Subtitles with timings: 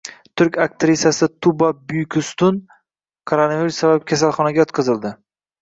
[0.39, 2.57] Turk aktrisasi Tuba Buyukustun
[3.33, 5.17] koronavirus sabab kasalxonaga yotqizildi